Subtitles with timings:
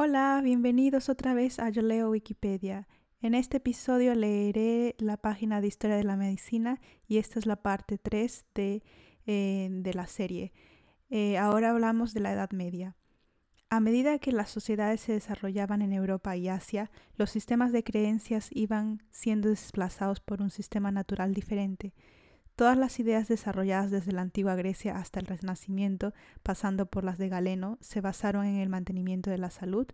[0.00, 2.86] Hola, bienvenidos otra vez a Yo Leo Wikipedia.
[3.20, 7.56] En este episodio leeré la página de Historia de la Medicina y esta es la
[7.56, 8.84] parte 3 de,
[9.26, 10.52] eh, de la serie.
[11.10, 12.94] Eh, ahora hablamos de la Edad Media.
[13.70, 18.50] A medida que las sociedades se desarrollaban en Europa y Asia, los sistemas de creencias
[18.52, 21.92] iban siendo desplazados por un sistema natural diferente.
[22.58, 26.12] Todas las ideas desarrolladas desde la antigua Grecia hasta el Renacimiento,
[26.42, 29.86] pasando por las de Galeno, se basaron en el mantenimiento de la salud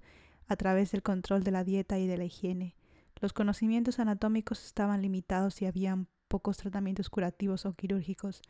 [0.47, 2.75] a través del control de la dieta y de la higiene.
[3.21, 8.41] Los conocimientos anatómicos estaban limitados y habían pocos tratamientos curativos o quirúrgicos.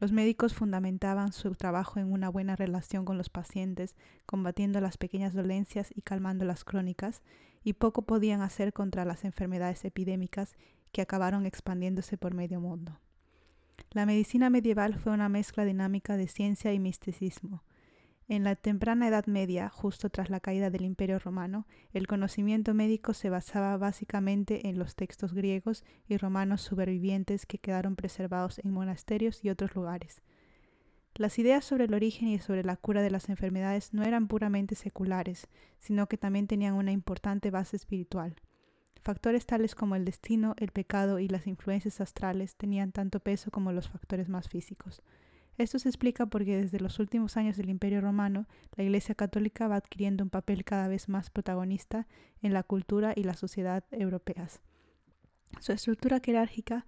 [0.00, 3.94] Los médicos fundamentaban su trabajo en una buena relación con los pacientes,
[4.26, 7.22] combatiendo las pequeñas dolencias y calmando las crónicas,
[7.62, 10.56] y poco podían hacer contra las enfermedades epidémicas
[10.90, 12.98] que acabaron expandiéndose por medio mundo.
[13.90, 17.64] La medicina medieval fue una mezcla dinámica de ciencia y misticismo.
[18.28, 23.12] En la temprana Edad Media, justo tras la caída del Imperio Romano, el conocimiento médico
[23.12, 29.44] se basaba básicamente en los textos griegos y romanos supervivientes que quedaron preservados en monasterios
[29.44, 30.22] y otros lugares.
[31.16, 34.76] Las ideas sobre el origen y sobre la cura de las enfermedades no eran puramente
[34.76, 35.48] seculares,
[35.80, 38.36] sino que también tenían una importante base espiritual.
[39.02, 43.72] Factores tales como el destino, el pecado y las influencias astrales tenían tanto peso como
[43.72, 45.02] los factores más físicos.
[45.56, 49.76] Esto se explica porque desde los últimos años del Imperio Romano, la Iglesia Católica va
[49.76, 52.06] adquiriendo un papel cada vez más protagonista
[52.42, 54.60] en la cultura y la sociedad europeas.
[55.60, 56.86] Su estructura jerárquica,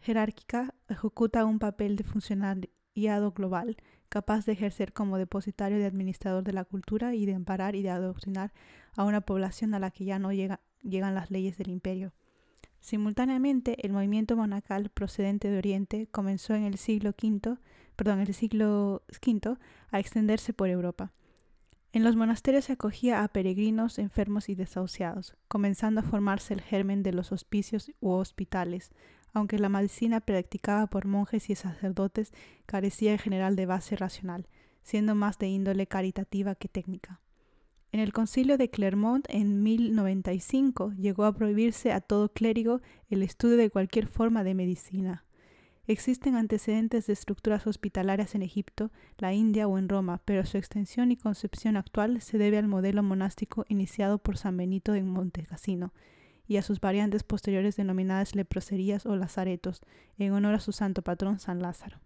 [0.00, 3.76] jerárquica ejecuta un papel de funcionariado global,
[4.08, 7.90] capaz de ejercer como depositario y administrador de la cultura y de amparar y de
[7.90, 8.52] adoctrinar
[8.94, 12.12] a una población a la que ya no llega, llegan las leyes del imperio.
[12.80, 17.58] Simultáneamente, el movimiento monacal procedente de Oriente comenzó en el siglo V,
[17.96, 19.56] perdón, el siglo V
[19.90, 21.12] a extenderse por Europa.
[21.92, 27.02] En los monasterios se acogía a peregrinos enfermos y desahuciados, comenzando a formarse el germen
[27.02, 28.92] de los hospicios u hospitales,
[29.32, 32.32] aunque la medicina practicada por monjes y sacerdotes
[32.66, 34.46] carecía en general de base racional,
[34.82, 37.20] siendo más de índole caritativa que técnica.
[37.92, 43.56] En el concilio de Clermont en 1095 llegó a prohibirse a todo clérigo el estudio
[43.56, 45.24] de cualquier forma de medicina.
[45.88, 51.12] Existen antecedentes de estructuras hospitalarias en Egipto, la India o en Roma, pero su extensión
[51.12, 55.92] y concepción actual se debe al modelo monástico iniciado por San Benito en Montecassino
[56.48, 59.80] y a sus variantes posteriores denominadas leproserías o lazaretos,
[60.18, 62.00] en honor a su santo patrón San Lázaro.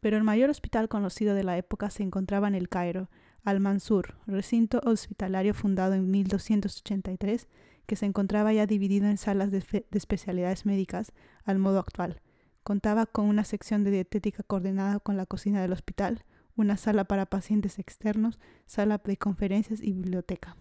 [0.00, 3.10] Pero el mayor hospital conocido de la época se encontraba en el Cairo,
[3.48, 7.48] al-Mansur, recinto hospitalario fundado en 1283,
[7.86, 11.12] que se encontraba ya dividido en salas de, de, especialidades médicas
[11.44, 12.20] al modo actual.
[12.62, 16.24] Contaba con una sección de dietética coordinada con la cocina del hospital,
[16.56, 20.56] una sala para pacientes externos, sala de conferencias y biblioteca.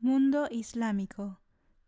[0.00, 1.38] Mundo Islámico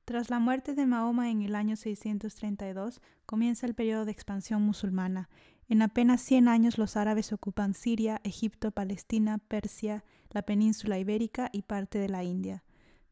[0.04, 5.30] tras la muerte de Mahoma en el año 632, comienza el periodo de expansión musulmana.
[5.68, 11.62] En apenas 100 años los árabes ocupan Siria, Egipto, Palestina, Persia, la península ibérica y
[11.62, 12.64] parte de la India.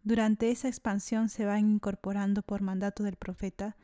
[0.05, 3.77] Durante esa expansión se van incorporando por mandato del profeta,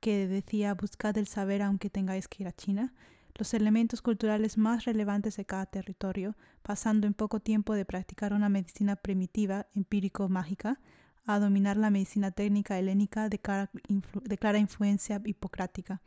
[0.00, 2.94] que decía buscad el saber aunque tengáis que ir a China,
[3.34, 8.48] los elementos culturales más relevantes de cada territorio, pasando en poco tiempo de practicar una
[8.48, 10.80] medicina primitiva, empírico-mágica,
[11.26, 16.00] a dominar la medicina técnica helénica de clara, de clara influencia hipocrática.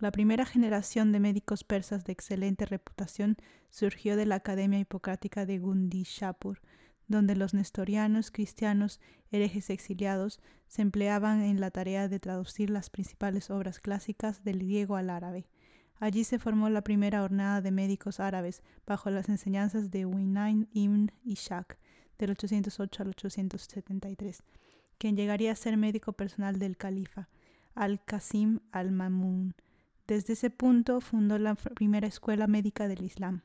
[0.00, 3.36] La primera generación de médicos persas de excelente reputación
[3.68, 6.60] surgió de la Academia Hipocrática de Gundishapur,
[7.08, 9.00] donde los nestorianos, cristianos,
[9.32, 14.94] herejes exiliados se empleaban en la tarea de traducir las principales obras clásicas del griego
[14.94, 15.48] al árabe.
[15.98, 21.10] Allí se formó la primera hornada de médicos árabes bajo las enseñanzas de Hunayn ibn
[21.24, 21.76] Ishaq,
[22.18, 24.44] del 808 al 873,
[24.96, 27.28] quien llegaría a ser médico personal del califa,
[27.74, 29.56] al-Qasim al-Mamun.
[30.08, 33.42] Desde ese punto fundó la primera escuela médica del Islam.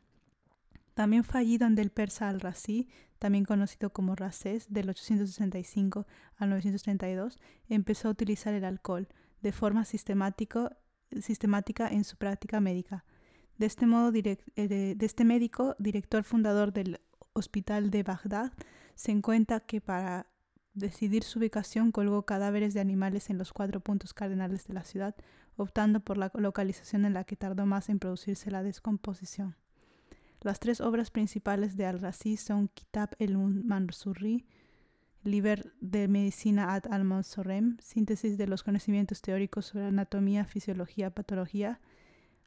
[0.94, 2.88] También fue allí donde el persa al-Razi,
[3.20, 6.08] también conocido como Rasés, del 865
[6.38, 9.10] al 932, empezó a utilizar el alcohol
[9.42, 10.78] de forma sistemática
[11.90, 13.04] en su práctica médica.
[13.58, 17.02] De este modo, eh, de este médico, director fundador del
[17.34, 18.54] hospital de Bagdad,
[18.96, 20.28] se encuentra que para
[20.74, 25.16] decidir su ubicación colgó cadáveres de animales en los cuatro puntos cardinales de la ciudad,
[25.56, 29.56] optando por la localización en la que tardó más en producirse la descomposición.
[30.42, 34.46] Las tres obras principales de Al-Razi son Kitab el-Mansurri,
[35.24, 41.80] Liber de Medicina ad al-Mansurrem, síntesis de los conocimientos teóricos sobre anatomía, fisiología, patología,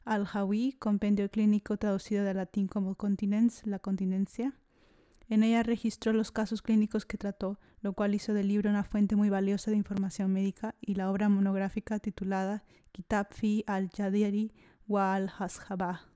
[0.05, 4.53] al-Hawi, compendio clínico traducido del latín como continence, la continencia.
[5.29, 9.15] En ella registró los casos clínicos que trató, lo cual hizo del libro una fuente
[9.15, 12.63] muy valiosa de información médica, y la obra monográfica titulada
[12.93, 14.53] Kitab fi al-Jadiri
[14.87, 16.07] wa al-Hashabah,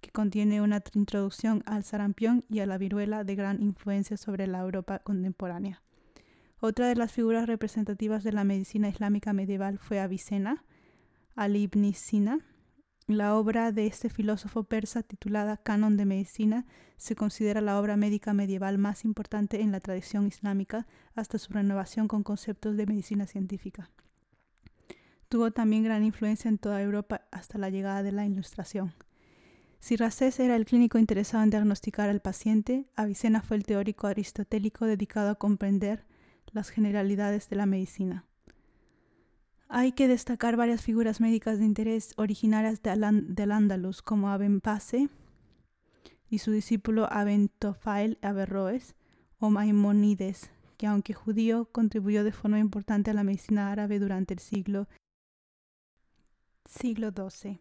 [0.00, 4.60] que contiene una introducción al sarampión y a la viruela de gran influencia sobre la
[4.60, 5.82] Europa contemporánea.
[6.60, 10.64] Otra de las figuras representativas de la medicina islámica medieval fue Avicena,
[11.36, 12.40] Ali ibn Sina.
[13.08, 16.66] La obra de este filósofo persa titulada Canon de Medicina
[16.98, 22.06] se considera la obra médica medieval más importante en la tradición islámica hasta su renovación
[22.06, 23.88] con conceptos de medicina científica.
[25.30, 28.92] Tuvo también gran influencia en toda Europa hasta la llegada de la Ilustración.
[29.80, 34.84] Si Racés era el clínico interesado en diagnosticar al paciente, Avicena fue el teórico aristotélico
[34.84, 36.04] dedicado a comprender
[36.52, 38.26] las generalidades de la medicina.
[39.70, 45.10] Hay que destacar varias figuras médicas de interés originarias del Andalus, como Aben Pase
[46.30, 48.94] y su discípulo Aben Tofail Averroes
[49.38, 54.40] o Maimonides, que aunque judío contribuyó de forma importante a la medicina árabe durante el
[54.40, 54.88] siglo,
[56.66, 57.60] XII.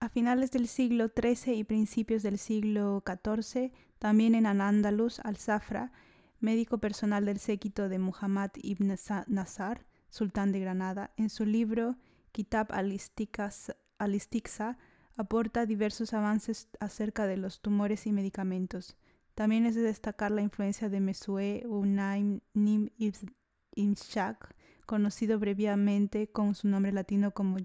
[0.00, 5.92] A finales del siglo XIII y principios del siglo XIV, también en Al-Ándalus, al-Zafra,
[6.40, 8.94] médico personal del séquito de Muhammad ibn
[9.26, 9.84] Nasar,
[10.14, 11.96] sultán de Granada, en su libro
[12.30, 14.78] Kitab al-Istiqsa
[15.16, 18.96] aporta diversos avances acerca de los tumores y medicamentos.
[19.34, 22.90] También es de destacar la influencia de Mesue Unaim Nim
[23.74, 24.54] Imshak,
[24.86, 27.58] conocido brevemente con su nombre latino como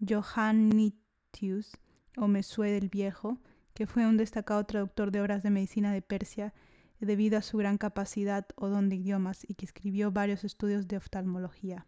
[0.00, 1.78] Johannitius
[2.16, 3.38] o Mesue del Viejo,
[3.72, 6.52] que fue un destacado traductor de obras de medicina de Persia
[7.00, 10.96] debido a su gran capacidad o don de idiomas y que escribió varios estudios de
[10.96, 11.86] oftalmología.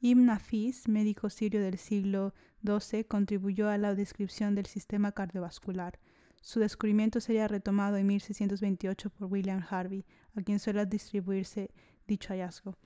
[0.00, 2.34] Ibn Nafis, médico sirio del siglo
[2.64, 5.98] XII, contribuyó a la descripción del sistema cardiovascular.
[6.42, 10.04] Su descubrimiento sería retomado en 1628 por William Harvey,
[10.34, 11.70] a quien suele distribuirse
[12.06, 12.76] dicho hallazgo.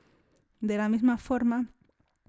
[0.60, 1.72] De la misma forma,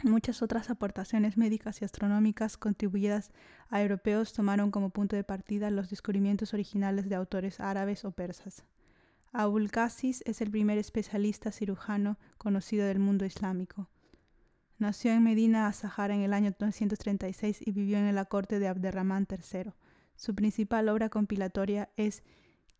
[0.03, 3.31] muchas otras aportaciones médicas y astronómicas contribuidas
[3.69, 8.65] a europeos tomaron como punto de partida los descubrimientos originales de autores árabes o persas.
[9.33, 13.89] Abul Qasis es el primer especialista cirujano conocido del mundo islámico.
[14.77, 19.27] Nació en Medina Azahara en el año 936 y vivió en la corte de Abderramán
[19.29, 19.71] III.
[20.17, 22.23] Su principal obra compilatoria es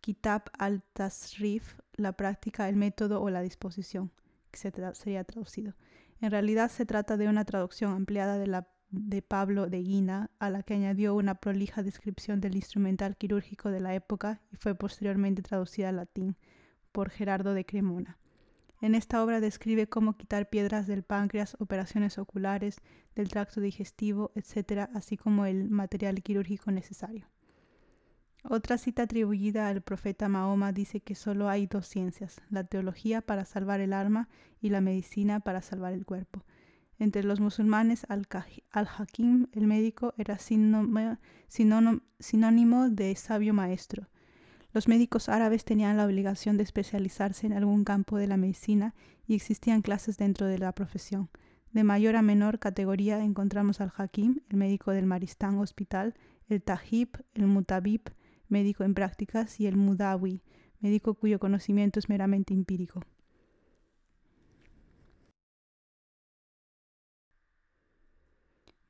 [0.02, 4.12] Kitab al-Tasrif, la práctica, el método o la disposición,
[4.50, 4.58] que
[4.92, 5.74] sería traducido.
[6.20, 10.50] En realidad se trata de una traducción ampliada de la de Pablo de Guina, a
[10.50, 15.40] la que añadió una prolija descripción del instrumental quirúrgico de la época y fue posteriormente
[15.40, 16.36] traducida al latín
[16.92, 18.18] por Gerardo de Cremona.
[18.80, 22.76] En esta obra describe cómo quitar piedras del páncreas, operaciones oculares,
[23.14, 27.28] del tracto digestivo, etc., así como el material quirúrgico necesario.
[28.44, 33.44] Otra cita atribuida al profeta Mahoma dice que solo hay dos ciencias, la teología para
[33.44, 34.28] salvar el alma
[34.60, 36.44] y la medicina para salvar el cuerpo.
[36.98, 41.18] Entre los musulmanes, al-Hakim, el médico, era sinónimo
[42.90, 44.08] de sabio maestro.
[44.72, 48.94] Los médicos árabes tenían la obligación de especializarse en algún campo de la medicina
[49.26, 51.28] y existían clases dentro de la profesión.
[51.72, 56.14] De mayor a menor categoría encontramos al Hakim, el médico del Maristán Hospital,
[56.48, 58.02] el Tahib, el Mutabib,
[58.48, 60.42] médico en prácticas, y el Mudawi,
[60.80, 63.02] médico cuyo conocimiento es meramente empírico.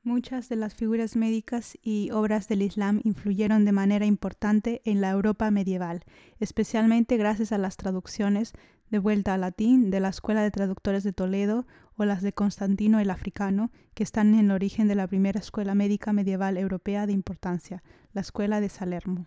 [0.05, 5.09] Muchas de las figuras médicas y obras del Islam influyeron de manera importante en la
[5.09, 6.03] Europa medieval,
[6.41, 8.51] especialmente gracias a las traducciones
[8.89, 12.99] de vuelta al latín de la Escuela de Traductores de Toledo o las de Constantino
[12.99, 17.13] el Africano, que están en el origen de la primera escuela médica medieval europea de
[17.13, 17.81] importancia,
[18.11, 19.25] la Escuela de Salermo.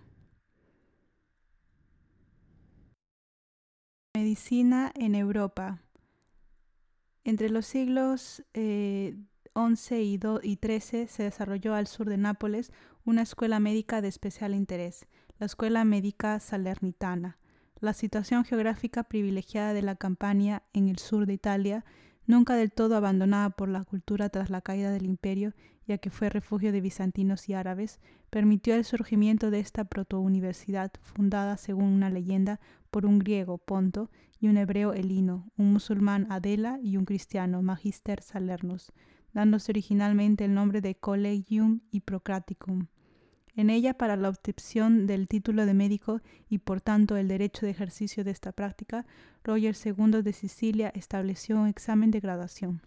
[4.12, 5.80] Medicina en Europa.
[7.24, 9.16] Entre los siglos eh,
[9.56, 12.72] 11 y, 13 se desarrolló al sur de Nápoles
[13.06, 15.06] una escuela médica de especial interés,
[15.38, 17.38] la Escuela Médica Salernitana.
[17.80, 21.86] La situación geográfica privilegiada de la Campania en el sur de Italia,
[22.26, 25.54] nunca del todo abandonada por la cultura tras la caída del imperio,
[25.86, 27.98] ya que fue refugio de bizantinos y árabes,
[28.28, 32.60] permitió el surgimiento de esta protouniversidad, fundada, según una leyenda,
[32.90, 38.20] por un griego, Ponto, y un hebreo, Elino, un musulmán, Adela, y un cristiano, Magister
[38.20, 38.92] Salernus
[39.36, 42.86] dándose originalmente el nombre de Collegium Hippocraticum.
[43.54, 47.72] En ella, para la obtención del título de médico y por tanto el derecho de
[47.72, 49.04] ejercicio de esta práctica,
[49.44, 52.80] Roger II de Sicilia estableció un examen de graduación.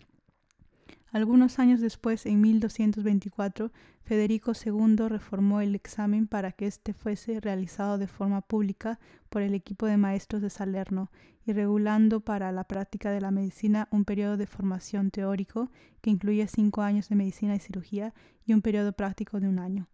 [1.11, 3.71] Algunos años después, en 1224,
[4.03, 8.99] Federico II reformó el examen para que éste fuese realizado de forma pública
[9.29, 11.09] por el equipo de maestros de Salerno
[11.47, 16.47] y regulando para la práctica de la medicina un periodo de formación teórico que incluye
[16.47, 18.13] cinco años de medicina y cirugía
[18.45, 19.87] y un periodo práctico de un año.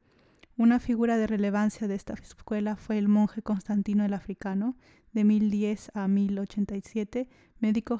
[0.57, 4.75] Una figura de relevancia de esta escuela fue el monje Constantino el Africano,
[5.13, 7.29] de 1010 a 1087,
[7.59, 7.97] médico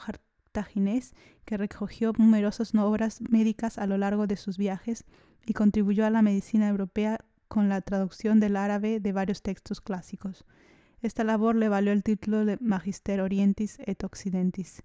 [1.45, 5.05] que recogió numerosas obras médicas a lo largo de sus viajes
[5.45, 10.45] y contribuyó a la medicina europea con la traducción del árabe de varios textos clásicos.
[11.01, 14.81] Esta labor le valió el título de Magister Orientis et Occidentis.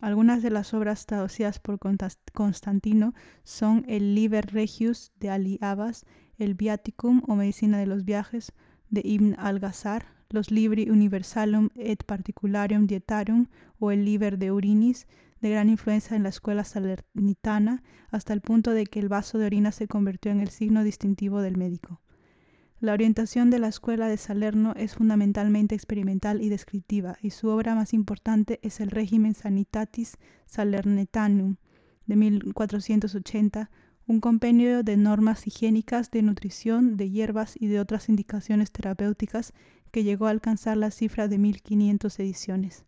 [0.00, 1.78] Algunas de las obras traducidas por
[2.32, 3.14] Constantino
[3.44, 6.06] son el Liber Regius de Ali Abbas,
[6.38, 8.52] el Viaticum o Medicina de los Viajes
[8.90, 13.46] de Ibn al-Ghazar, los Libri Universalum et Particularium Dietarum
[13.78, 15.06] o el Liber de Urinis,
[15.40, 19.46] de gran influencia en la escuela salernitana, hasta el punto de que el vaso de
[19.46, 22.00] orina se convirtió en el signo distintivo del médico.
[22.80, 27.74] La orientación de la escuela de Salerno es fundamentalmente experimental y descriptiva, y su obra
[27.74, 30.16] más importante es el Regimen Sanitatis
[30.46, 31.56] Salernitanum
[32.06, 33.70] de 1480,
[34.08, 39.52] un compendio de normas higiénicas, de nutrición, de hierbas y de otras indicaciones terapéuticas
[39.92, 42.86] que llegó a alcanzar la cifra de 1500 ediciones.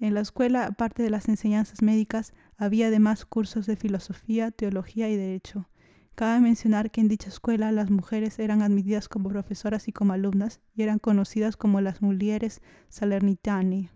[0.00, 5.16] En la escuela, aparte de las enseñanzas médicas, había además cursos de filosofía, teología y
[5.16, 5.68] derecho.
[6.16, 10.60] Cabe mencionar que en dicha escuela las mujeres eran admitidas como profesoras y como alumnas
[10.74, 13.90] y eran conocidas como las mulieres salernitanae.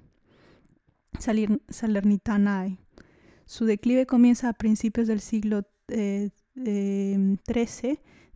[1.18, 2.78] salernitanae.
[3.46, 7.36] Su declive comienza a principios del siglo XIII eh,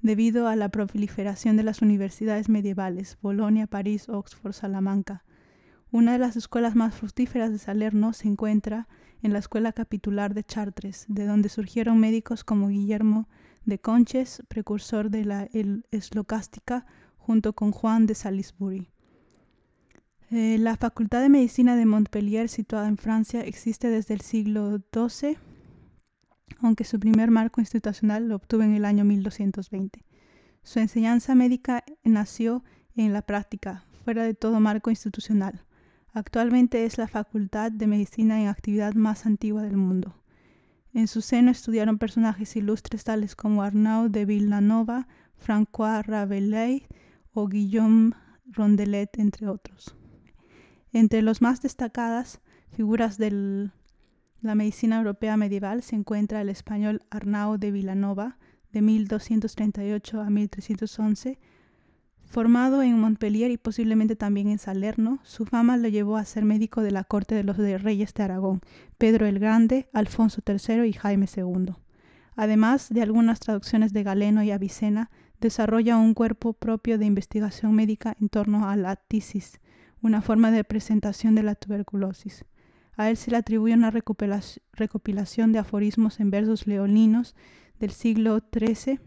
[0.03, 5.25] debido a la proliferación de las universidades medievales, Bolonia, París, Oxford, Salamanca.
[5.91, 8.89] Una de las escuelas más fructíferas de Salerno se encuentra
[9.23, 13.29] en la Escuela Capitular de Chartres, de donde surgieron médicos como Guillermo
[13.65, 15.49] de Conches, precursor de la
[15.91, 18.91] eslocástica, junto con Juan de Salisbury.
[20.31, 25.39] Eh, la Facultad de Medicina de Montpellier, situada en Francia, existe desde el siglo XII
[26.61, 30.05] aunque su primer marco institucional lo obtuvo en el año 1220.
[30.63, 32.65] Su enseñanza médica nació
[32.97, 35.65] en la práctica, fuera de todo marco institucional.
[36.13, 40.23] Actualmente es la Facultad de Medicina en actividad más antigua del mundo.
[40.95, 46.85] En su seno estudiaron personajes ilustres tales como Arnaud de Villanova, François Rabelais
[47.33, 48.15] o Guillaume
[48.47, 49.95] Rondelet, entre otros.
[50.93, 52.41] Entre los más destacadas
[52.73, 53.73] figuras del
[54.41, 58.39] la medicina europea medieval se encuentra el español Arnao de Villanova,
[58.73, 61.39] de 1238 a 1311.
[62.25, 66.83] Formado en Montpellier y posiblemente también en Salerno, su fama lo llevó a ser médico
[66.83, 68.61] de la corte de los reyes de Aragón,
[68.99, 71.75] Pedro el Grande, Alfonso III y Jaime II.
[72.35, 78.17] Además de algunas traducciones de Galeno y Avicena, desarrolla un cuerpo propio de investigación médica
[78.21, 79.61] en torno a la tisis,
[80.03, 82.45] una forma de presentación de la tuberculosis.
[82.97, 87.35] A él se le atribuye una recopilación de aforismos en versos leoninos
[87.79, 89.01] del siglo XIII,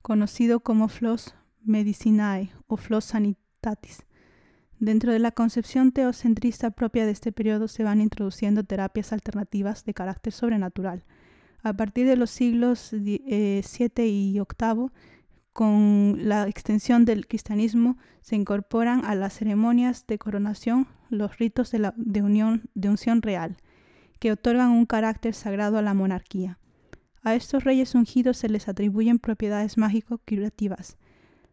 [0.00, 4.04] conocido como Flos Medicinae o Flos Sanitatis.
[4.80, 9.92] Dentro de la concepción teocentrista propia de este periodo se van introduciendo terapias alternativas de
[9.92, 11.04] carácter sobrenatural.
[11.62, 13.62] A partir de los siglos VII eh,
[14.06, 14.90] y VIII,
[15.52, 21.78] con la extensión del cristianismo, se incorporan a las ceremonias de coronación los ritos de,
[21.78, 23.56] la, de, unión, de unción real,
[24.18, 26.58] que otorgan un carácter sagrado a la monarquía.
[27.22, 30.96] A estos reyes ungidos se les atribuyen propiedades mágico-curativas.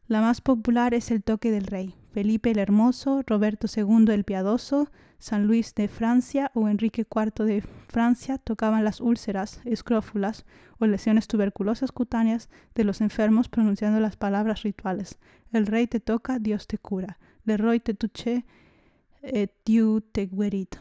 [0.07, 1.95] La más popular es el toque del rey.
[2.11, 7.61] Felipe el Hermoso, Roberto II el Piadoso, San Luis de Francia o Enrique IV de
[7.61, 10.45] Francia tocaban las úlceras, escrófulas
[10.77, 15.17] o lesiones tuberculosas cutáneas de los enfermos pronunciando las palabras rituales.
[15.51, 17.17] El rey te toca, Dios te cura.
[17.43, 18.45] Le roi te touche,
[19.25, 20.75] et Dieu te guerit.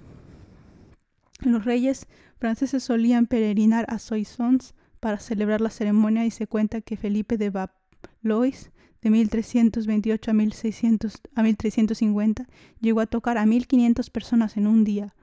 [1.41, 2.07] Los reyes
[2.39, 7.51] franceses solían peregrinar a Soissons para celebrar la ceremonia y se cuenta que Felipe de
[7.51, 8.71] Valois
[9.03, 12.47] de 1328 a, 1600, a 1350
[12.81, 15.15] llegó a tocar a 1500 personas en un día.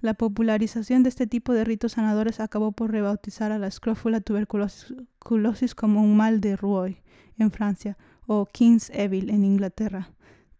[0.00, 5.74] La popularización de este tipo de ritos sanadores acabó por rebautizar a la escrófula tuberculosis
[5.76, 6.96] como un mal de Roy
[7.38, 10.10] en Francia o King's Evil en Inglaterra.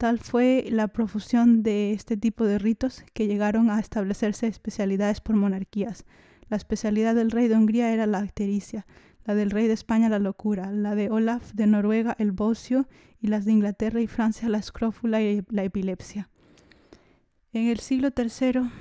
[0.03, 5.37] Tal fue la profusión de este tipo de ritos que llegaron a establecerse especialidades por
[5.37, 6.07] monarquías.
[6.49, 8.85] La especialidad del rey de Hungría era la ictericia,
[9.25, 12.89] la del rey de España la locura, la de Olaf de Noruega el bocio
[13.21, 16.29] y las de Inglaterra y Francia la escrófula y la epilepsia.
[17.53, 18.73] En el siglo III,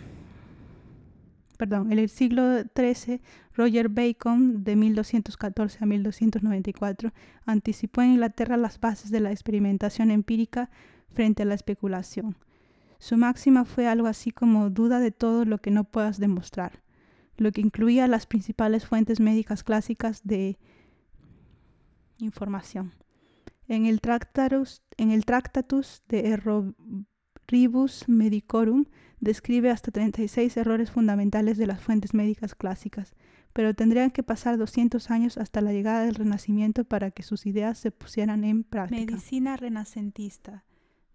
[1.59, 3.21] perdón, en el siglo XIII,
[3.53, 7.13] Roger Bacon, de 1214 a 1294,
[7.45, 10.71] anticipó en Inglaterra las bases de la experimentación empírica
[11.13, 12.35] frente a la especulación.
[12.99, 16.83] Su máxima fue algo así como duda de todo lo que no puedas demostrar,
[17.37, 20.59] lo que incluía las principales fuentes médicas clásicas de
[22.19, 22.93] información.
[23.67, 24.83] En el Tractatus,
[26.09, 28.85] de Erroribus Medicorum
[29.19, 33.15] describe hasta 36 errores fundamentales de las fuentes médicas clásicas,
[33.53, 37.77] pero tendrían que pasar 200 años hasta la llegada del Renacimiento para que sus ideas
[37.77, 38.99] se pusieran en práctica.
[38.99, 40.65] Medicina renacentista.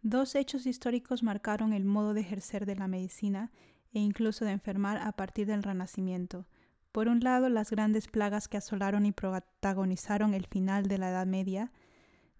[0.08, 3.50] Dos hechos históricos marcaron el modo de ejercer de la medicina
[3.92, 6.46] e incluso de enfermar a partir del Renacimiento.
[6.92, 11.26] Por un lado, las grandes plagas que asolaron y protagonizaron el final de la Edad
[11.26, 11.72] Media.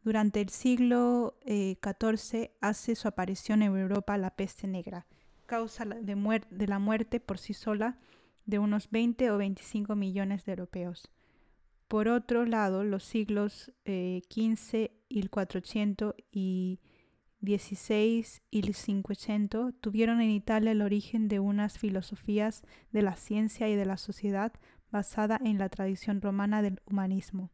[0.05, 5.09] Durante el siglo XIV eh, hace su aparición en Europa la peste negra,
[5.47, 7.99] causa de, la muerte por sí sola
[8.45, 11.11] de unos 20 o 25 millones de europeos.
[11.89, 16.79] Por otro lado, los siglos XV eh, y el 400 y
[17.41, 22.63] 16 y el 500 tuvieron en Italia el origen de unas filosofías
[22.93, 24.53] de la ciencia y de la sociedad
[24.91, 27.51] basada en la tradición romana del humanismo.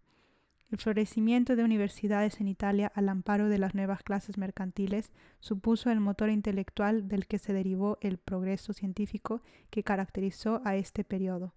[0.71, 6.01] El florecimiento de universidades en Italia al amparo de las nuevas clases mercantiles supuso el
[6.01, 11.55] motor intelectual del que se derivó el progreso científico que caracterizó a este periodo.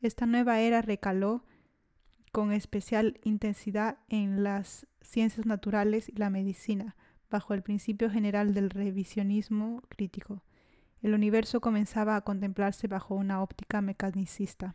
[0.00, 1.44] Esta nueva era recaló
[2.32, 6.96] con especial intensidad en las ciencias naturales y la medicina,
[7.30, 10.42] bajo el principio general del revisionismo crítico.
[11.02, 14.74] El universo comenzaba a contemplarse bajo una óptica mecanicista.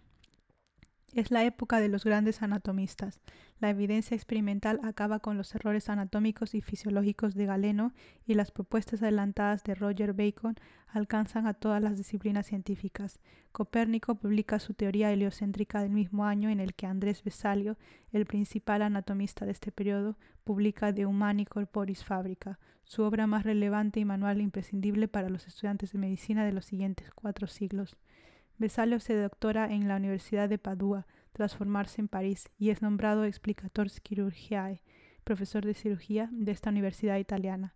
[1.13, 3.19] Es la época de los grandes anatomistas.
[3.59, 7.93] La evidencia experimental acaba con los errores anatómicos y fisiológicos de Galeno
[8.25, 10.55] y las propuestas adelantadas de Roger Bacon
[10.87, 13.19] alcanzan a todas las disciplinas científicas.
[13.51, 17.77] Copérnico publica su teoría heliocéntrica del mismo año en el que Andrés Vesalio,
[18.13, 23.99] el principal anatomista de este periodo, publica De Humani Corporis Fabrica, su obra más relevante
[23.99, 27.97] y manual imprescindible para los estudiantes de medicina de los siguientes cuatro siglos.
[28.61, 33.25] Vesalio se doctora en la Universidad de Padua, tras formarse en París, y es nombrado
[33.25, 34.83] Explicator Chirurgiae,
[35.23, 37.73] profesor de cirugía de esta universidad italiana.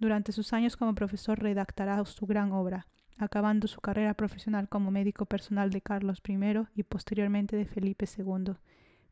[0.00, 5.26] Durante sus años como profesor redactará su gran obra, acabando su carrera profesional como médico
[5.26, 8.54] personal de Carlos I y posteriormente de Felipe II.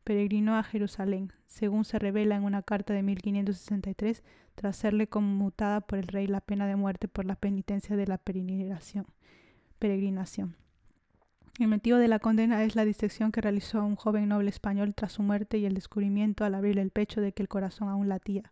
[0.03, 4.21] Peregrinó a Jerusalén, según se revela en una carta de 1563,
[4.55, 8.17] tras serle conmutada por el rey la pena de muerte por la penitencia de la
[8.17, 9.05] peregrinación.
[9.79, 10.57] peregrinación.
[11.57, 15.13] El motivo de la condena es la disección que realizó un joven noble español tras
[15.13, 18.51] su muerte y el descubrimiento al abrir el pecho de que el corazón aún latía.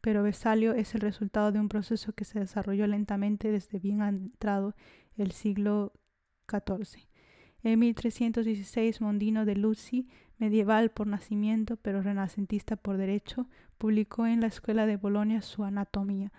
[0.00, 4.74] Pero Vesalio es el resultado de un proceso que se desarrolló lentamente desde bien entrado
[5.16, 5.92] el siglo
[6.50, 7.06] XIV.
[7.62, 10.08] En 1316, Mondino de Luci,
[10.38, 16.32] medieval por nacimiento pero renacentista por derecho, publicó en la Escuela de Bolonia su Anatomía,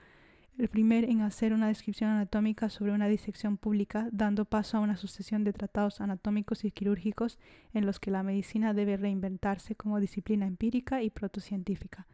[0.62, 4.96] el primer en hacer una descripción anatómica sobre una disección pública, dando paso a una
[4.96, 7.40] sucesión de tratados anatómicos y quirúrgicos
[7.74, 12.06] en los que la medicina debe reinventarse como disciplina empírica y protocientífica.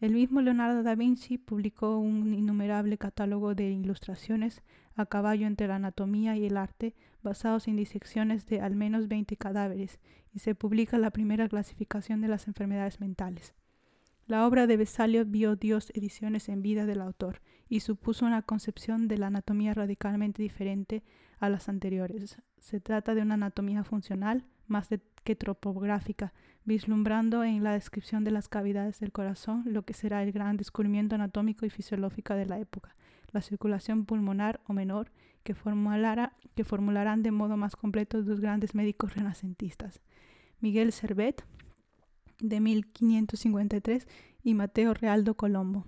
[0.00, 4.62] El mismo Leonardo da Vinci publicó un innumerable catálogo de ilustraciones
[4.94, 9.36] a caballo entre la anatomía y el arte, basados en disecciones de al menos 20
[9.36, 9.98] cadáveres,
[10.32, 13.54] y se publica la primera clasificación de las enfermedades mentales.
[14.28, 19.08] La obra de Vesalio vio Dios ediciones en vida del autor y supuso una concepción
[19.08, 21.02] de la anatomía radicalmente diferente
[21.40, 22.36] a las anteriores.
[22.58, 24.90] Se trata de una anatomía funcional más
[25.24, 26.34] que topográfica,
[26.66, 31.14] vislumbrando en la descripción de las cavidades del corazón lo que será el gran descubrimiento
[31.14, 32.96] anatómico y fisiológico de la época,
[33.32, 35.10] la circulación pulmonar o menor,
[35.42, 35.54] que,
[36.54, 40.02] que formularán de modo más completo dos grandes médicos renacentistas.
[40.60, 41.46] Miguel Servet,
[42.40, 44.06] de 1553,
[44.42, 45.84] y Mateo Realdo Colombo,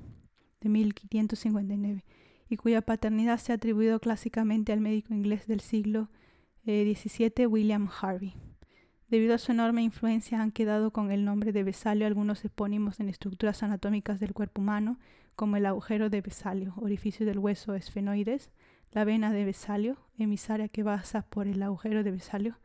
[0.60, 2.04] de 1559,
[2.48, 6.10] y cuya paternidad se ha atribuido clásicamente al médico inglés del siglo
[6.64, 8.34] XVII eh, William Harvey.
[9.08, 13.08] Debido a su enorme influencia han quedado con el nombre de Vesalio algunos epónimos en
[13.08, 14.98] estructuras anatómicas del cuerpo humano,
[15.34, 18.50] como el agujero de Vesalio, orificio del hueso esfenoides,
[18.92, 22.58] la vena de Vesalio, emisaria que pasa por el agujero de Vesalio,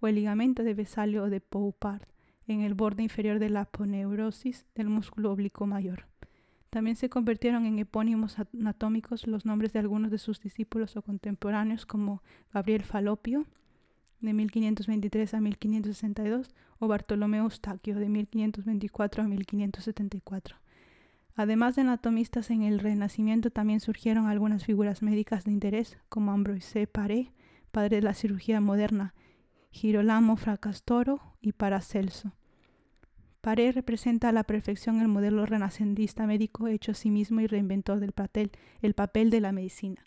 [0.00, 2.08] o el ligamento de Vesalio o de Poupart,
[2.46, 6.06] en el borde inferior de la aponeurosis del músculo oblicuo mayor.
[6.70, 11.84] También se convirtieron en epónimos anatómicos los nombres de algunos de sus discípulos o contemporáneos
[11.84, 12.22] como
[12.52, 13.46] Gabriel Falopio,
[14.20, 20.56] de 1523 a 1562, o Bartolomeo Eustaquio, de 1524 a 1574.
[21.34, 26.86] Además de anatomistas en el Renacimiento, también surgieron algunas figuras médicas de interés, como Ambroise
[26.86, 27.32] Paré,
[27.72, 29.14] padre de la cirugía moderna,
[29.72, 32.32] Girolamo Fracastoro y Paracelso.
[33.40, 38.00] Paré representa a la perfección el modelo renacentista médico hecho a sí mismo y reinventor
[38.00, 38.50] del papel,
[38.82, 40.04] el papel de la medicina.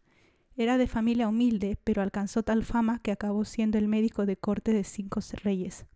[0.55, 4.73] Era de familia humilde, pero alcanzó tal fama que acabó siendo el médico de corte
[4.73, 5.87] de cinco reyes.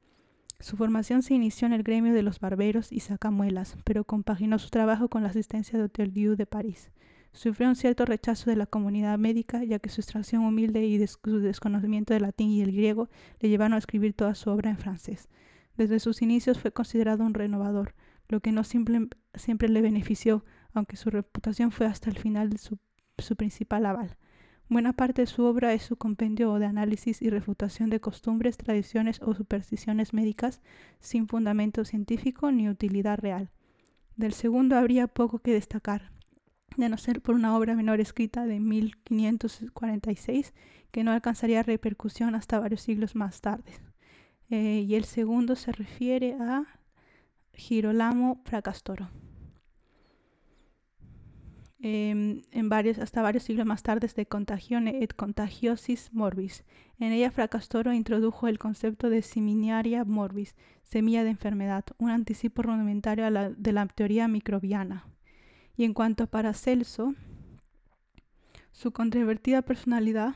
[0.60, 4.70] Su formación se inició en el gremio de los barberos y sacamuelas, pero compaginó su
[4.70, 6.90] trabajo con la asistencia de Hotel Dieu de París.
[7.38, 11.40] Sufrió un cierto rechazo de la comunidad médica, ya que su extracción humilde y su
[11.40, 15.30] desconocimiento del latín y el griego le llevaron a escribir toda su obra en francés.
[15.76, 17.94] Desde sus inicios fue considerado un renovador,
[18.28, 22.80] lo que no siempre le benefició, aunque su reputación fue hasta el final su,
[23.20, 24.18] su principal aval.
[24.68, 29.22] Buena parte de su obra es su compendio de análisis y refutación de costumbres, tradiciones
[29.22, 30.60] o supersticiones médicas
[31.00, 33.52] sin fundamento científico ni utilidad real.
[34.16, 36.17] Del segundo habría poco que destacar,
[36.76, 40.54] de no ser por una obra menor escrita de 1546
[40.92, 43.72] que no alcanzaría repercusión hasta varios siglos más tarde.
[44.50, 46.66] Eh, y el segundo se refiere a
[47.54, 49.10] Girolamo Fracastoro.
[51.80, 56.64] Em, en varios, hasta varios siglos más tarde de Contagione et Contagiosis Morbis.
[57.00, 63.26] En ella Fracastoro introdujo el concepto de Simiaria Morbis, semilla de enfermedad, un anticipo rudimentario
[63.56, 65.06] de la teoría microbiana.
[65.78, 67.14] Y en cuanto a Paracelso,
[68.72, 70.36] su controvertida personalidad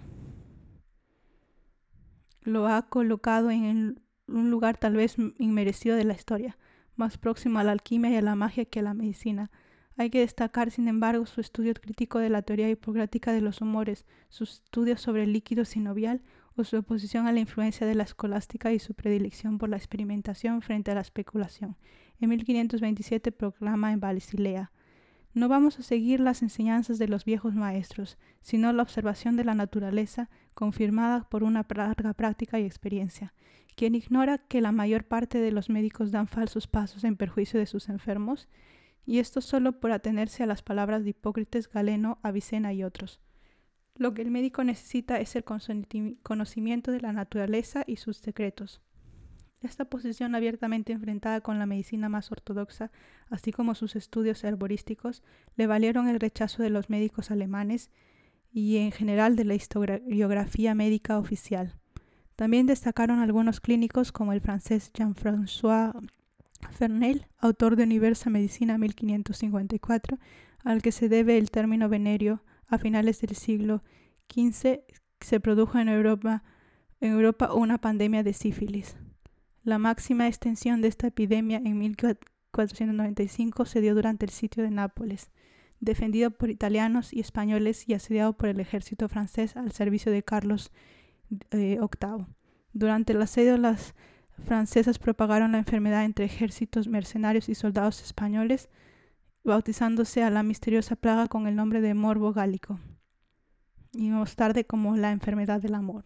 [2.43, 6.59] lo ha colocado en un lugar tal vez inmerecido de la historia,
[6.95, 9.49] más próximo a la alquimia y a la magia que a la medicina.
[9.97, 14.05] Hay que destacar, sin embargo, su estudio crítico de la teoría hipocrática de los humores,
[14.29, 16.21] sus estudios sobre el líquido sinovial
[16.55, 20.61] o su oposición a la influencia de la escolástica y su predilección por la experimentación
[20.61, 21.77] frente a la especulación.
[22.19, 24.71] En 1527 proclama en Basilea
[25.33, 29.55] no vamos a seguir las enseñanzas de los viejos maestros, sino la observación de la
[29.55, 33.33] naturaleza confirmada por una larga práctica y experiencia.
[33.75, 37.65] Quien ignora que la mayor parte de los médicos dan falsos pasos en perjuicio de
[37.65, 38.49] sus enfermos,
[39.05, 43.19] y esto solo por atenerse a las palabras de Hipócrates, Galeno, Avicena y otros.
[43.95, 48.81] Lo que el médico necesita es el conocimiento de la naturaleza y sus secretos.
[49.61, 52.91] Esta posición abiertamente enfrentada con la medicina más ortodoxa,
[53.29, 55.21] así como sus estudios herborísticos,
[55.55, 57.91] le valieron el rechazo de los médicos alemanes
[58.51, 61.75] y en general de la historiografía médica oficial.
[62.35, 65.93] También destacaron algunos clínicos como el francés Jean-François
[66.71, 70.17] Fernel, autor de Universa Medicina 1554,
[70.63, 73.83] al que se debe el término venerio a finales del siglo
[74.33, 74.79] XV
[75.19, 76.43] se produjo en Europa,
[76.99, 78.95] en Europa una pandemia de sífilis.
[79.63, 85.29] La máxima extensión de esta epidemia en 1495 se dio durante el sitio de Nápoles,
[85.79, 90.71] defendido por italianos y españoles y asediado por el ejército francés al servicio de Carlos
[91.29, 91.77] VIII.
[91.77, 91.79] Eh,
[92.73, 93.93] durante el asedio las
[94.45, 98.69] francesas propagaron la enfermedad entre ejércitos mercenarios y soldados españoles,
[99.43, 102.79] bautizándose a la misteriosa plaga con el nombre de morbo gálico
[103.93, 106.05] y más tarde como la enfermedad del amor.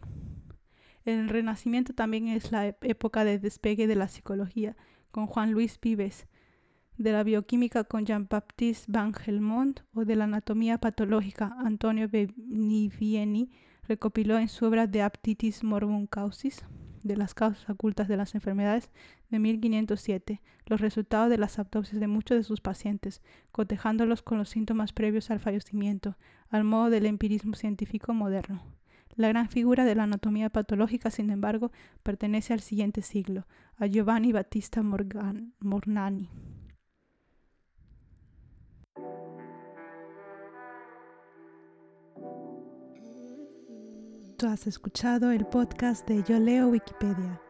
[1.05, 4.75] El Renacimiento también es la época de despegue de la psicología,
[5.11, 6.27] con Juan Luis Vives,
[6.97, 13.51] de la bioquímica con Jean-Baptiste Van Helmont o de la anatomía patológica Antonio Benivieni
[13.87, 16.65] recopiló en su obra De Aptitis Morbum Causis,
[17.03, 18.89] de las causas ocultas de las enfermedades,
[19.29, 24.49] de 1507, los resultados de las autopsias de muchos de sus pacientes, cotejándolos con los
[24.49, 26.17] síntomas previos al fallecimiento,
[26.49, 28.74] al modo del empirismo científico moderno.
[29.15, 31.71] La gran figura de la anatomía patológica, sin embargo,
[32.03, 33.45] pertenece al siguiente siglo,
[33.77, 36.29] a Giovanni Battista Mornani.
[44.37, 47.41] Tú has escuchado el podcast de Yo Leo Wikipedia.